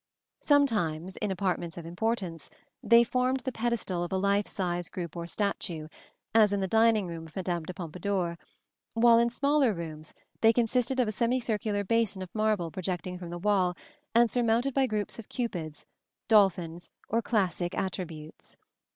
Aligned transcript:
Sometimes, 0.39 1.15
in 1.17 1.29
apartments 1.29 1.77
of 1.77 1.85
importance, 1.85 2.49
they 2.81 3.03
formed 3.03 3.41
the 3.41 3.51
pedestal 3.51 4.03
of 4.03 4.11
a 4.11 4.17
life 4.17 4.47
size 4.47 4.89
group 4.89 5.15
or 5.15 5.27
statue, 5.27 5.89
as 6.33 6.51
in 6.51 6.59
the 6.59 6.67
dining 6.67 7.05
room 7.05 7.27
of 7.27 7.35
Madame 7.35 7.65
de 7.65 7.71
Pompadour; 7.71 8.39
while 8.95 9.19
in 9.19 9.29
smaller 9.29 9.73
rooms 9.75 10.15
they 10.41 10.51
consisted 10.53 10.99
of 10.99 11.07
a 11.07 11.11
semicircular 11.11 11.83
basin 11.83 12.23
of 12.23 12.33
marble 12.33 12.71
projecting 12.71 13.19
from 13.19 13.29
the 13.29 13.37
wall 13.37 13.77
and 14.15 14.31
surmounted 14.31 14.73
by 14.73 14.87
groups 14.87 15.19
of 15.19 15.29
cupids, 15.29 15.85
dolphins 16.27 16.89
or 17.07 17.21
classic 17.21 17.77
attributes. 17.77 18.57